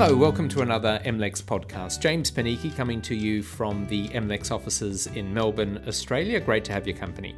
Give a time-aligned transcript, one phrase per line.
[0.00, 1.98] Hello, welcome to another MLEX podcast.
[1.98, 6.38] James Panichi coming to you from the MLEX offices in Melbourne, Australia.
[6.38, 7.34] Great to have your company.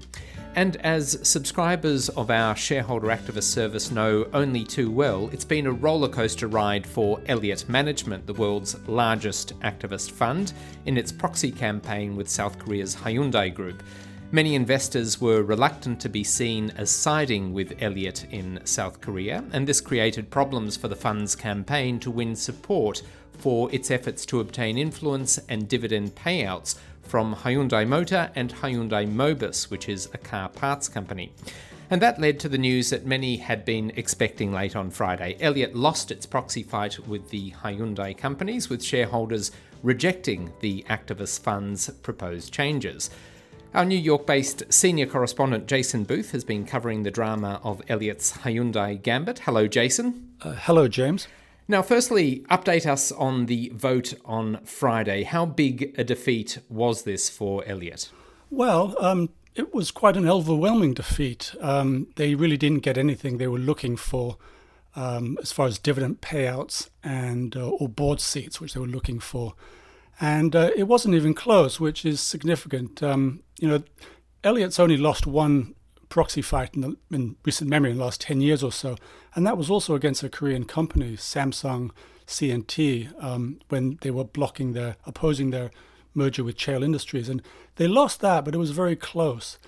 [0.57, 5.75] And as subscribers of our shareholder activist service know only too well, it's been a
[5.75, 10.53] rollercoaster ride for Elliott Management, the world's largest activist fund,
[10.85, 13.83] in its proxy campaign with South Korea's Hyundai Group.
[14.33, 19.67] Many investors were reluctant to be seen as siding with Elliott in South Korea, and
[19.67, 23.03] this created problems for the fund's campaign to win support
[23.33, 29.69] for its efforts to obtain influence and dividend payouts from Hyundai Motor and Hyundai Mobis,
[29.69, 31.33] which is a car parts company.
[31.91, 35.37] And that led to the news that many had been expecting late on Friday.
[35.41, 39.51] Elliott lost its proxy fight with the Hyundai companies, with shareholders
[39.83, 43.11] rejecting the activist fund's proposed changes.
[43.73, 48.39] Our New York based senior correspondent Jason Booth has been covering the drama of Elliott's
[48.39, 49.41] Hyundai Gambit.
[49.41, 50.33] Hello, Jason.
[50.43, 51.29] Uh, hello, James.
[51.69, 55.23] Now, firstly, update us on the vote on Friday.
[55.23, 58.11] How big a defeat was this for Elliott?
[58.51, 61.55] Well, um, it was quite an overwhelming defeat.
[61.61, 64.37] Um, they really didn't get anything they were looking for
[64.97, 69.21] um, as far as dividend payouts and uh, or board seats, which they were looking
[69.21, 69.55] for
[70.21, 73.03] and uh, it wasn't even close, which is significant.
[73.03, 73.83] Um, you know,
[74.45, 75.75] Elliott's only lost one
[76.11, 78.97] proxy fight in, the, in, recent memory in the last 10 years or so,
[79.35, 81.91] and that was also against a Korean company, Samsung
[82.27, 85.71] C&T, um, when they were blocking their, opposing their
[86.15, 87.29] merger with Cheil Industries.
[87.29, 87.43] And
[87.77, 89.59] they lost that, but it was very close.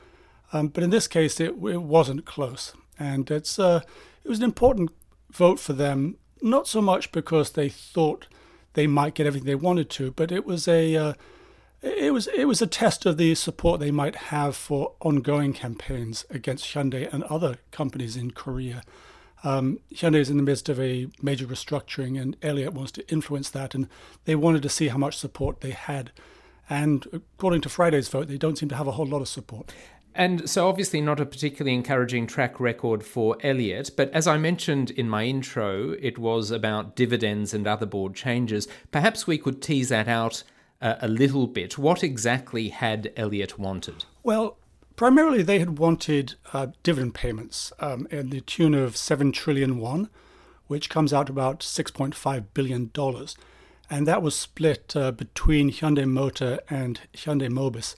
[0.53, 2.75] Um, but in this case, it, it wasn't close.
[2.99, 3.81] And it's, uh,
[4.23, 4.91] it was an important
[5.31, 8.27] vote for them, not so much because they thought–
[8.75, 10.13] they might get everything they wanted to.
[10.13, 11.13] But it was a uh,
[11.83, 16.25] it was it was a test of the support they might have for ongoing campaigns
[16.31, 18.83] against Hyundai and other companies in Korea.
[19.45, 23.51] Um, Hyundai is in the midst of a major restructuring, and Elliott wants to influence
[23.51, 23.89] that, and
[24.25, 26.13] they wanted to see how much support they had.
[26.71, 29.73] And according to Friday's vote, they don't seem to have a whole lot of support.
[30.15, 33.93] And so, obviously, not a particularly encouraging track record for Elliott.
[33.97, 38.69] But as I mentioned in my intro, it was about dividends and other board changes.
[38.91, 40.43] Perhaps we could tease that out
[40.83, 41.79] uh, a little bit.
[41.79, 44.05] What exactly had Elliott wanted?
[44.23, 44.59] Well,
[44.97, 50.11] primarily they had wanted uh, dividend payments um, in the tune of 7 trillion won,
[50.67, 52.91] which comes out to about $6.5 billion.
[53.89, 57.95] And that was split uh, between Hyundai Motor and Hyundai Mobis.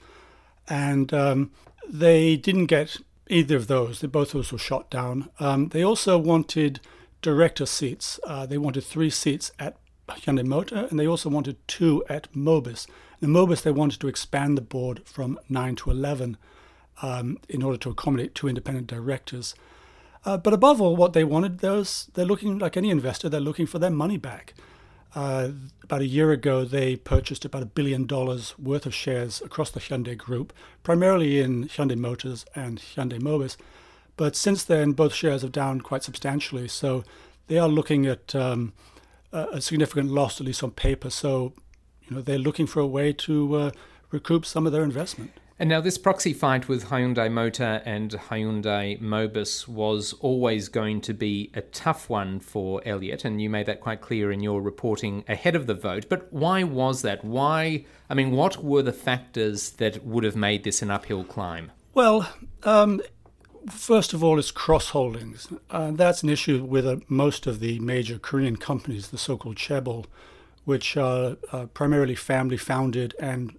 [0.68, 1.50] And um,
[1.90, 2.96] they didn't get
[3.28, 4.00] either of those.
[4.00, 5.30] They both those were shot down.
[5.40, 6.80] Um, they also wanted
[7.22, 8.20] director seats.
[8.24, 9.76] Uh, they wanted three seats at
[10.08, 12.86] Hyundai Motor, and they also wanted two at Mobis.
[13.20, 16.36] The Mobis they wanted to expand the board from nine to eleven
[17.00, 19.54] um, in order to accommodate two independent directors.
[20.26, 23.66] Uh, but above all, what they wanted, those they're looking like any investor, they're looking
[23.66, 24.54] for their money back.
[25.14, 25.50] Uh,
[25.84, 29.80] about a year ago, they purchased about a billion dollars worth of shares across the
[29.80, 30.52] Hyundai Group,
[30.82, 33.56] primarily in Hyundai Motors and Hyundai Mobis.
[34.16, 36.68] But since then, both shares have down quite substantially.
[36.68, 37.04] So
[37.46, 38.72] they are looking at um,
[39.32, 41.10] a significant loss, at least on paper.
[41.10, 41.52] So,
[42.08, 43.70] you know, they're looking for a way to uh,
[44.10, 45.32] recoup some of their investment.
[45.56, 51.14] And now, this proxy fight with Hyundai Motor and Hyundai Mobis was always going to
[51.14, 55.22] be a tough one for Elliott, and you made that quite clear in your reporting
[55.28, 56.06] ahead of the vote.
[56.08, 57.24] But why was that?
[57.24, 57.84] Why?
[58.10, 61.70] I mean, what were the factors that would have made this an uphill climb?
[61.94, 62.28] Well,
[62.64, 63.00] um,
[63.70, 65.46] first of all, it's cross holdings.
[65.70, 69.56] Uh, that's an issue with uh, most of the major Korean companies, the so called
[69.56, 70.06] chaebol,
[70.64, 73.56] which are uh, primarily family founded and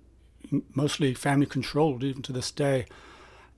[0.73, 2.85] mostly family controlled even to this day.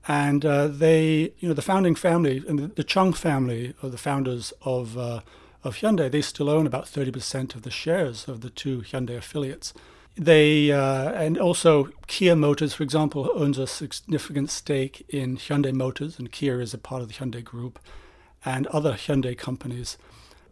[0.06, 4.52] And uh, they, you know, the founding family and the, Chung family are the founders
[4.62, 5.20] of uh,
[5.64, 6.10] of Hyundai.
[6.10, 9.74] They still own about thirty percent of the shares of the two Hyundai affiliates.
[10.16, 16.18] They uh, and also Kia Motors, for example, owns a significant stake in Hyundai Motors,
[16.18, 17.78] and Kia is a part of the Hyundai Group,
[18.44, 19.98] and other Hyundai companies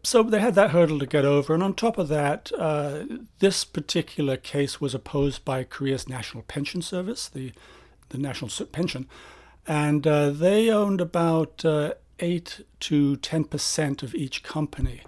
[0.02, 1.54] so they had that hurdle to get over.
[1.54, 3.04] And on top of that, uh,
[3.38, 7.52] this particular case was opposed by Korea's National Pension Service, the,
[8.10, 9.08] the national pension.
[9.66, 15.02] And uh, they owned about uh, 8 to 10% of each company.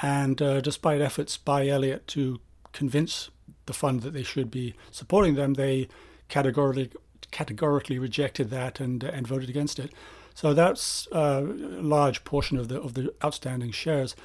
[0.00, 2.40] And uh, despite efforts by Elliott to
[2.72, 3.30] convince
[3.66, 5.88] the fund that they should be supporting them, they
[6.28, 6.90] categorically,
[7.30, 9.92] categorically rejected that and, and voted against it.
[10.34, 14.16] So that's a large portion of the of the outstanding shares.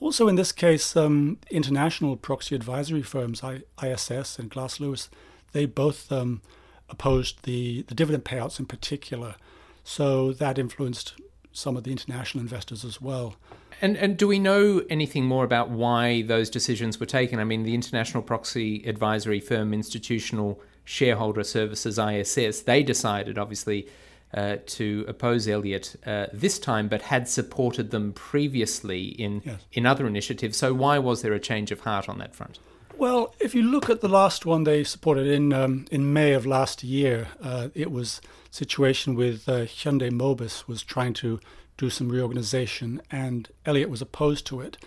[0.00, 3.42] Also, in this case, um, international proxy advisory firms,
[3.82, 5.08] ISS and Glass Lewis,
[5.52, 6.42] they both um,
[6.90, 9.36] opposed the, the dividend payouts in particular.
[9.84, 11.14] So that influenced
[11.52, 13.36] some of the international investors as well.
[13.80, 17.38] And and do we know anything more about why those decisions were taken?
[17.38, 23.88] I mean, the international proxy advisory firm Institutional Shareholder Services ISS they decided obviously
[24.34, 29.60] uh, to oppose Elliott uh, this time, but had supported them previously in yes.
[29.72, 30.56] in other initiatives.
[30.56, 32.58] So why was there a change of heart on that front?
[32.96, 36.46] Well, if you look at the last one they supported in um, in May of
[36.46, 38.20] last year, uh, it was
[38.50, 41.40] situation with uh, Hyundai Mobis was trying to
[41.76, 44.78] do some reorganization, and Elliott was opposed to it,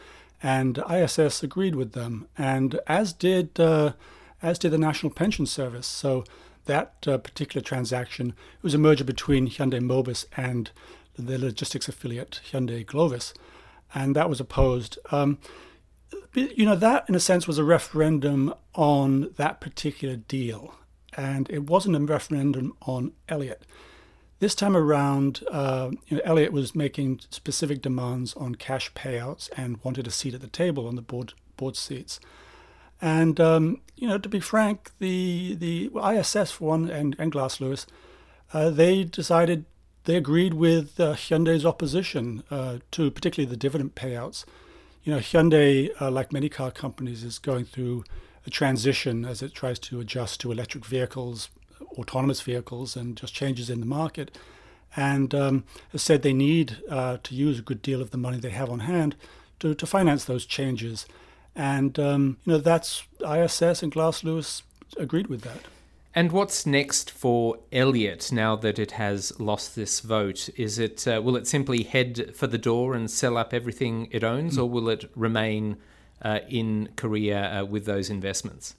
[0.42, 3.94] and ISS agreed with them, and as did uh,
[4.42, 5.88] as did the National Pension Service.
[5.88, 6.24] So
[6.68, 10.72] that uh, particular transaction was a merger between Hyundai Mobis and
[11.18, 13.34] the logistics affiliate Hyundai Glovis,
[13.94, 15.00] and that was opposed.
[15.12, 15.40] Um,
[16.34, 20.76] you know, that in a sense was a referendum on that particular deal,
[21.16, 23.64] and it wasn't a referendum on Elliott.
[24.40, 29.84] This time around, uh, you know, Elliott was making specific demands on cash payouts and
[29.84, 32.20] wanted a seat at the table on the board board seats.
[33.02, 37.62] And um, you know, to be frank, the the ISS for one and, and Glass
[37.62, 37.86] Lewis,
[38.54, 39.66] uh, they decided
[40.06, 44.46] they agreed with uh, Hyundai's opposition uh, to particularly the dividend payouts
[45.08, 48.04] you know, Hyundai, uh, like many car companies, is going through
[48.46, 51.48] a transition as it tries to adjust to electric vehicles,
[51.98, 54.38] autonomous vehicles, and just changes in the market.
[54.98, 55.64] And um,
[55.94, 58.70] has said they need uh, to use a good deal of the money they have
[58.70, 59.16] on hand
[59.62, 61.06] to, to finance those changes.
[61.58, 64.62] And um, you know, that's ISS and Glass Lewis
[64.98, 65.62] agreed with that.
[66.14, 70.50] And what's next for Elliott now that it has lost this vote?
[70.56, 74.24] Is it uh, will it simply head for the door and sell up everything it
[74.24, 74.62] owns, mm.
[74.62, 75.78] or will it remain
[76.22, 78.76] uh, in Korea uh, with those investments?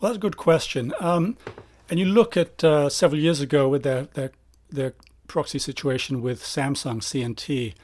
[0.00, 0.92] Well, that's a good question.
[1.00, 1.36] Um,
[1.90, 4.32] and you look at uh, several years ago with their, their
[4.70, 4.94] their
[5.26, 7.74] proxy situation with Samsung C&T.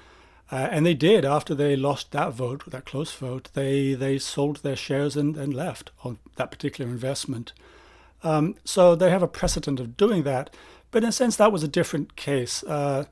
[0.54, 3.48] Uh, and they did after they lost that vote, that close vote.
[3.54, 7.52] They they sold their shares and, and left on that particular investment.
[8.22, 10.54] Um, so they have a precedent of doing that.
[10.92, 12.62] But in a sense, that was a different case.
[12.62, 13.06] Uh,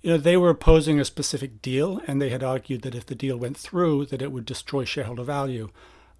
[0.00, 3.14] you know, they were opposing a specific deal, and they had argued that if the
[3.14, 5.68] deal went through, that it would destroy shareholder value.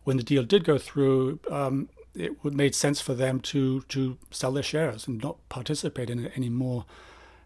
[0.05, 4.19] When the deal did go through, um, it would made sense for them to to
[4.31, 6.85] sell their shares and not participate in it anymore.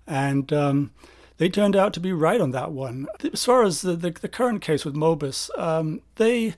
[0.09, 0.91] And um,
[1.39, 3.07] they turned out to be right on that one.
[3.33, 6.55] As far as the, the, the current case with Mobis, um, they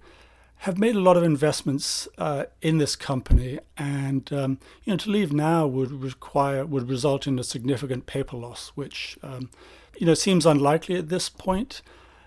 [0.63, 5.11] have made a lot of investments uh, in this company, and um, you know to
[5.11, 9.51] leave now would require would result in a significant paper loss, which um,
[9.97, 11.81] you know seems unlikely at this point.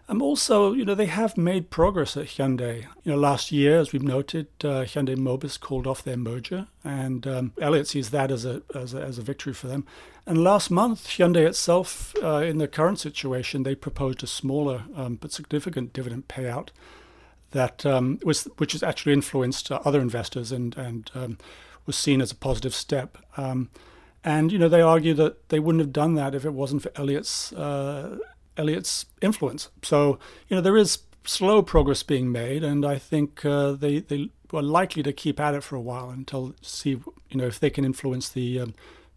[0.09, 2.85] Um, also, you know they have made progress at Hyundai.
[3.03, 7.25] You know, last year, as we've noted, uh, Hyundai Mobis called off their merger, and
[7.25, 9.85] um, Elliott sees that as a, as a, as a victory for them.
[10.25, 15.15] And last month, Hyundai itself, uh, in the current situation, they proposed a smaller um,
[15.15, 16.69] but significant dividend payout
[17.51, 21.37] that um, was which has actually influenced uh, other investors and and um,
[21.85, 23.17] was seen as a positive step.
[23.37, 23.69] Um,
[24.23, 26.91] and you know they argue that they wouldn't have done that if it wasn't for
[26.95, 28.17] Elliott's uh,
[28.57, 29.69] Elliott's influence.
[29.81, 34.29] So you know there is slow progress being made, and I think uh, they they
[34.53, 37.69] are likely to keep at it for a while until see you know if they
[37.69, 38.73] can influence the um,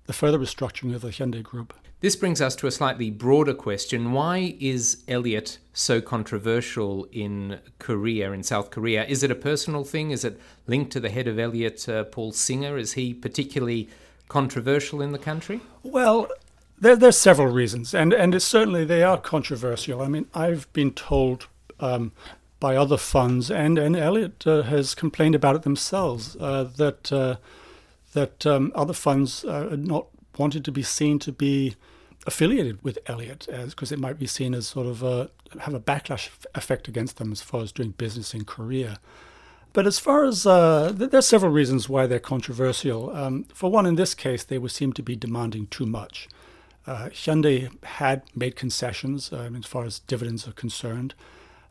[0.06, 1.74] the further restructuring of the Hyundai Group.
[2.00, 4.12] This brings us to a slightly broader question.
[4.12, 9.06] Why is Elliott so controversial in Korea, in South Korea?
[9.06, 10.10] Is it a personal thing?
[10.10, 12.76] Is it linked to the head of Elliott, uh, Paul Singer?
[12.76, 13.88] Is he particularly
[14.28, 15.62] controversial in the country?
[15.82, 16.28] Well,
[16.84, 20.02] there, there's several reasons, and, and certainly they are controversial.
[20.02, 21.46] I mean, I've been told
[21.80, 22.12] um,
[22.60, 27.36] by other funds, and, and Elliott uh, has complained about it themselves, uh, that, uh,
[28.12, 31.74] that um, other funds are not wanted to be seen to be
[32.26, 36.28] affiliated with Elliott because it might be seen as sort of a, have a backlash
[36.54, 38.98] effect against them as far as doing business in Korea.
[39.72, 43.14] But as far as uh, there's several reasons why they're controversial.
[43.16, 46.28] Um, for one, in this case, they would seem to be demanding too much.
[46.86, 51.14] Uh, Hyundai had made concessions um, as far as dividends are concerned,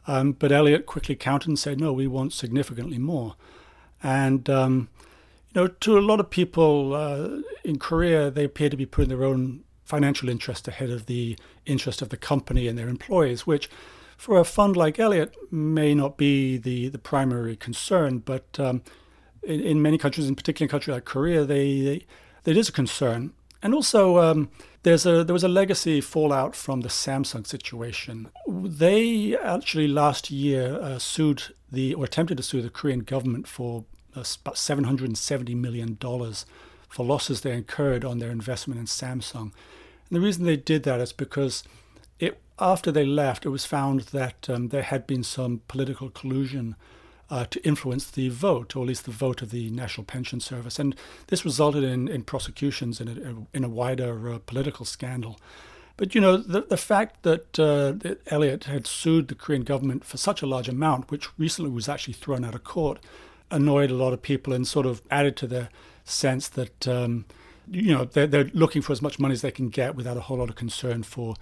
[0.08, 3.36] um, but Elliott quickly countered and said, "No, we want significantly more."
[4.02, 4.90] And um,
[5.54, 9.10] you know, to a lot of people uh, in Korea, they appear to be putting
[9.10, 13.70] their own financial interest ahead of the interest of the company and their employees, which
[14.18, 18.82] for a fund like Elliott may not be the, the primary concern, but um,
[19.44, 22.06] in, in, many countries, in particular in a country like Korea, they, they,
[22.46, 23.34] it is a concern.
[23.64, 24.50] And also, um,
[24.84, 28.28] there's a there was a legacy fallout from the Samsung situation.
[28.46, 33.86] They actually last year uh, sued the or attempted to sue the Korean government for
[34.16, 36.46] uh, about 770 million dollars
[36.90, 39.52] for losses they incurred on their investment in Samsung.
[40.10, 41.64] And the reason they did that is because
[42.20, 46.76] it after they left, it was found that um, there had been some political collusion
[47.34, 50.78] uh, to influence the vote, or at least the vote of the National Pension Service.
[50.78, 50.96] And
[51.28, 55.40] this resulted in, in prosecutions in a, in a wider uh, political scandal.
[55.98, 60.06] But you know, the, the fact that, uh, that Elliott had sued the Korean government
[60.06, 63.00] for such a large amount, which recently was actually thrown out of court,
[63.50, 65.70] annoyed a lot of people and sort of added to their
[66.04, 67.26] sense that, um,
[67.68, 70.22] you know, they're, they're looking for as much money as they can get without a
[70.22, 71.34] whole lot of concern for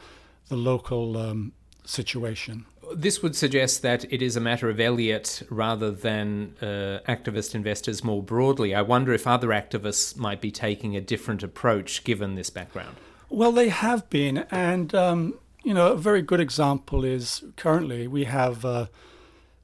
[0.48, 1.52] the local um,
[1.84, 7.56] situation this would suggest that it is a matter of Elliott rather than uh, activist
[7.56, 8.74] investors more broadly.
[8.74, 12.98] I wonder if other activists might be taking a different approach given this background.
[13.30, 14.46] Well, they have been.
[14.52, 18.88] And, um, you know, a very good example is currently we have uh,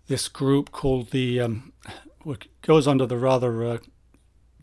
[0.07, 1.73] this group called the, um,
[2.23, 3.77] what goes under the rather uh,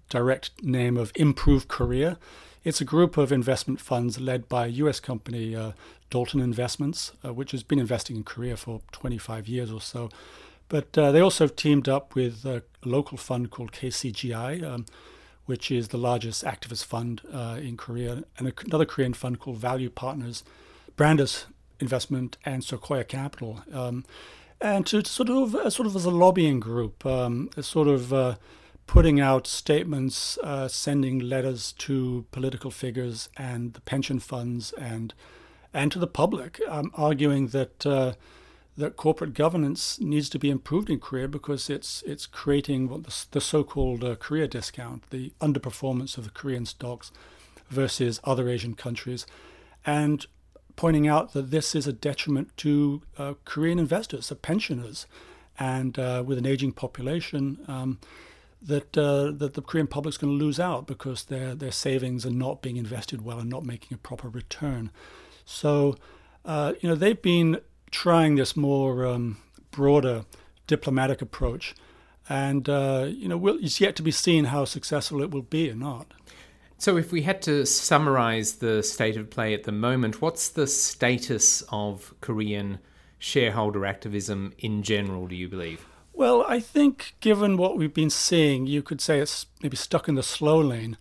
[0.09, 2.19] direct name of Improve Korea.
[2.63, 5.73] It's a group of investment funds led by a US company, uh,
[6.15, 10.11] Dalton Investments, uh, which has been investing in Korea for 25 years or so.
[10.69, 14.87] But uh, they also teamed up with a local fund called KCGI, um,
[15.47, 19.91] which is the largest activist fund uh, in Korea, and another Korean fund called Value
[19.91, 20.45] Partners,
[20.95, 21.47] Brandes
[21.81, 23.65] Investment, and Sequoia Capital.
[23.73, 24.05] Um,
[24.61, 28.37] and to sort of uh, sort of as a lobbying group, um, sort of uh,
[28.87, 35.13] putting out statements, uh, sending letters to political figures and the pension funds and
[35.75, 38.13] and to the public, um, arguing that uh,
[38.77, 43.27] that corporate governance needs to be improved in Korea because it's it's creating what the,
[43.33, 47.11] the so-called uh, Korea discount, the underperformance of the Korean stocks
[47.69, 49.27] versus other Asian countries,
[49.85, 50.27] and
[50.77, 55.07] pointing out that this is a detriment to uh, Korean investors, the pensioners,
[55.59, 57.59] and uh, with an aging population.
[57.69, 57.99] Um,
[58.63, 62.31] that uh, that the Korean public's going to lose out because their their savings are
[62.31, 64.91] not being invested well and not making a proper return.
[65.45, 65.97] So,
[66.45, 67.61] uh, you know, they've been
[67.91, 69.39] trying this more um,
[69.71, 70.25] broader
[70.67, 71.75] diplomatic approach,
[72.29, 75.71] and uh, you know, we'll, it's yet to be seen how successful it will be
[75.71, 76.13] or not.
[76.79, 80.67] So, if we had to summarize the state of play at the moment, what's the
[80.67, 82.79] status of Korean
[83.19, 85.27] shareholder activism in general?
[85.27, 85.87] Do you believe?
[86.13, 90.15] Well, I think given what we've been seeing, you could say it's maybe stuck in
[90.15, 90.97] the slow lane.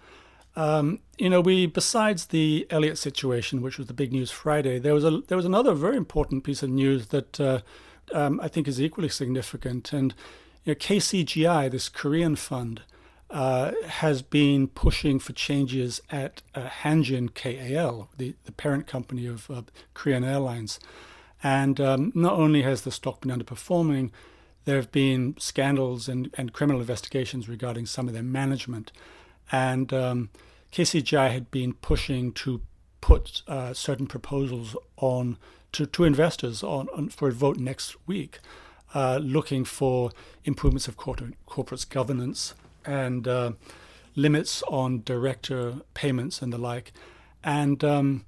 [0.56, 4.94] Um, you know, we besides the Elliott situation, which was the big news Friday, there
[4.94, 7.60] was a there was another very important piece of news that uh,
[8.14, 9.94] um, I think is equally significant.
[9.94, 10.14] And
[10.64, 12.82] you know, KCGI, this Korean fund,
[13.34, 19.50] uh, has been pushing for changes at uh, Hanjin KAL, the, the parent company of
[19.96, 20.80] Korean Airlines.
[21.42, 24.12] And um, not only has the stock been underperforming,
[24.66, 28.92] there have been scandals and, and criminal investigations regarding some of their management.
[29.54, 30.30] And um,
[30.72, 32.62] KCGI had been pushing to
[33.02, 35.38] put uh, certain proposals on
[35.74, 38.40] to, to investors on, on, for a vote next week,
[38.96, 40.12] uh, looking for
[40.44, 43.52] improvements of corporate, corporate governance and uh,
[44.16, 46.92] limits on director payments and the like.
[47.44, 48.26] And um,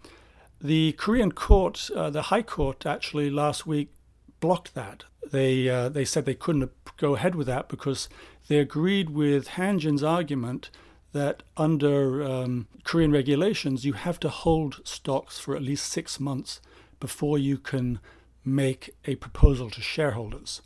[0.62, 3.90] the Korean court, uh, the High Court, actually last week
[4.40, 8.10] blocked that they uh, they said they couldn't go ahead with that because
[8.48, 10.70] they agreed with Hanjin's argument
[11.16, 16.60] that under um, Korean regulations you have to hold stocks for at least six months
[17.00, 18.00] before you can
[18.44, 20.62] make a proposal to shareholders.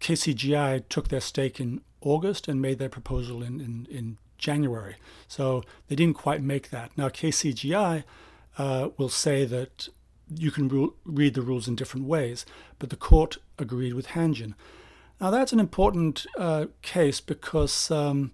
[0.00, 4.94] KCGI took their stake in August and made their proposal in, in, in January.
[5.26, 6.96] So they didn't quite make that.
[6.96, 8.04] Now, KCGI
[8.56, 9.88] uh, will say that
[10.32, 12.46] you can ru- read the rules in different ways,
[12.78, 14.54] but the court agreed with Hanjin.
[15.20, 18.30] Now that's an important uh, case because um,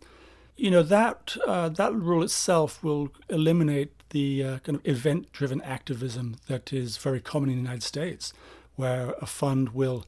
[0.57, 6.37] you know that uh, that rule itself will eliminate the uh, kind of event-driven activism
[6.47, 8.33] that is very common in the United States,
[8.77, 10.05] where a fund will,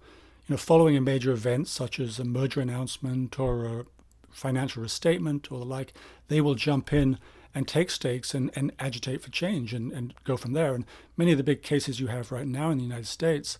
[0.46, 3.84] you know, following a major event such as a merger announcement or a
[4.30, 5.92] financial restatement or the like,
[6.28, 7.18] they will jump in
[7.52, 10.74] and take stakes and, and agitate for change and, and go from there.
[10.74, 10.84] And
[11.16, 13.58] many of the big cases you have right now in the United States,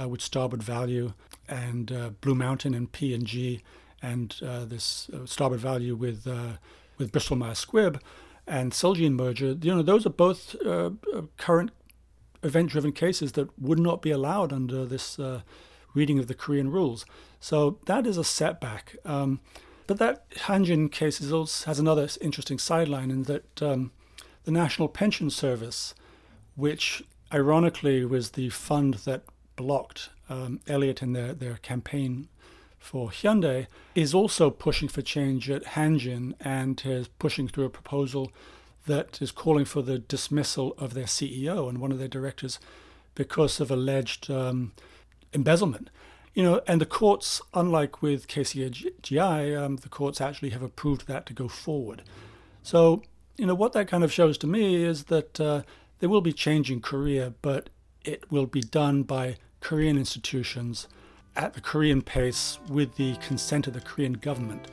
[0.00, 1.12] uh, with Starboard Value
[1.48, 3.64] and uh, Blue Mountain and P&G, and
[4.42, 6.56] uh, this uh, Starboard Value with uh,
[6.98, 8.00] with Bristol Myers Squibb
[8.46, 10.90] and Celgene merger, you know, those are both uh,
[11.38, 11.70] current
[12.42, 15.18] event-driven cases that would not be allowed under this
[15.94, 17.06] reading of the Korean rules.
[17.40, 18.96] So that is a setback.
[19.04, 19.40] Um,
[19.86, 23.92] but that Hanjin case also has another interesting sideline in that um,
[24.44, 25.94] the National Pension Service,
[26.54, 29.22] which ironically was the fund that
[29.56, 32.28] blocked um, Elliott in their, their campaign
[32.84, 38.30] for Hyundai, is also pushing for change at Hanjin and is pushing through a proposal
[38.86, 42.60] that is calling for the dismissal of their CEO and one of their directors
[43.14, 44.72] because of alleged um,
[45.32, 45.88] embezzlement.
[46.34, 51.24] You know, and the courts, unlike with KCGI, um, the courts actually have approved that
[51.26, 52.02] to go forward.
[52.62, 53.02] So,
[53.38, 55.62] you know, what that kind of shows to me is that uh,
[56.00, 57.70] there will be change in Korea, but
[58.04, 60.86] it will be done by Korean institutions
[61.36, 64.68] at the Korean pace with the consent of the Korean government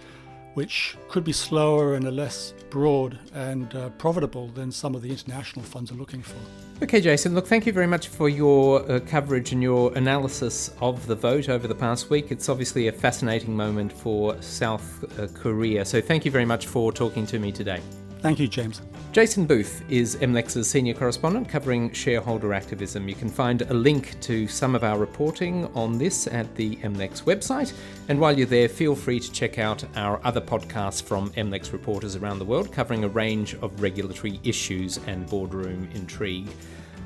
[0.54, 5.64] which could be slower and less broad and uh, profitable than some of the international
[5.64, 6.38] funds are looking for.
[6.84, 11.06] Okay, Jason, look, thank you very much for your uh, coverage and your analysis of
[11.08, 12.32] the vote over the past week.
[12.32, 15.86] It's obviously a fascinating moment for South uh, Korea.
[15.86, 17.82] So thank you very much for talking to me today.
[18.22, 18.82] Thank you, James.
[19.12, 23.10] Jason Booth is MLEX's senior correspondent covering shareholder activism.
[23.10, 27.24] You can find a link to some of our reporting on this at the MLEX
[27.24, 27.74] website.
[28.08, 32.16] And while you're there, feel free to check out our other podcasts from MLEX reporters
[32.16, 36.48] around the world covering a range of regulatory issues and boardroom intrigue.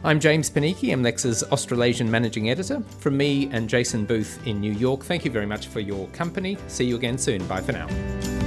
[0.03, 2.81] I'm James Panichi, MLEX's Australasian Managing Editor.
[2.99, 6.57] From me and Jason Booth in New York, thank you very much for your company.
[6.67, 7.43] See you again soon.
[7.47, 8.44] Bye for now.